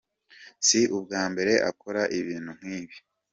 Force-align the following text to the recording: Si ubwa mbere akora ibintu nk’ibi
Si 0.67 0.79
ubwa 0.97 1.23
mbere 1.31 1.53
akora 1.69 2.01
ibintu 2.19 2.51
nk’ibi 2.57 2.97